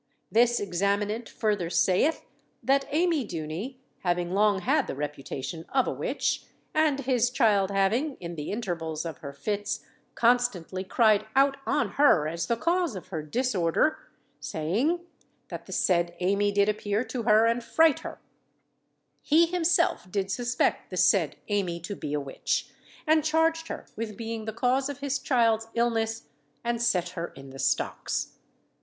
This 0.31 0.59
examinant 0.59 1.29
further 1.29 1.69
saith, 1.69 2.25
that 2.63 2.85
Amy 2.89 3.23
Duny, 3.23 3.75
having 3.99 4.31
long 4.33 4.61
had 4.61 4.87
the 4.87 4.95
reputation 4.95 5.63
of 5.69 5.85
a 5.87 5.93
witch, 5.93 6.43
and 6.73 7.01
his 7.01 7.29
child 7.29 7.69
having, 7.69 8.15
in 8.19 8.33
the 8.33 8.51
intervals 8.51 9.05
of 9.05 9.19
her 9.19 9.31
fits, 9.31 9.81
constantly 10.15 10.83
cried 10.83 11.27
out 11.35 11.57
on 11.67 11.89
her 11.99 12.27
as 12.27 12.47
the 12.47 12.57
cause 12.57 12.95
of 12.95 13.09
her 13.09 13.21
disorder, 13.21 13.99
saying, 14.39 15.01
that 15.49 15.67
the 15.67 15.71
said 15.71 16.15
Amy 16.19 16.51
did 16.51 16.67
appear 16.67 17.03
to 17.03 17.21
her 17.21 17.45
and 17.45 17.63
fright 17.63 17.99
her; 17.99 18.19
he 19.21 19.45
himself 19.45 20.09
did 20.11 20.31
suspect 20.31 20.89
the 20.89 20.97
said 20.97 21.35
Amy 21.47 21.79
to 21.79 21.95
be 21.95 22.15
a 22.15 22.19
witch, 22.19 22.71
and 23.05 23.23
charged 23.23 23.67
her 23.67 23.85
with 23.95 24.17
being 24.17 24.45
the 24.45 24.51
cause 24.51 24.89
of 24.89 24.97
his 24.97 25.19
child's 25.19 25.67
illness, 25.75 26.23
and 26.63 26.81
set 26.81 27.09
her 27.09 27.27
in 27.35 27.51
the 27.51 27.59
stocks. 27.59 28.33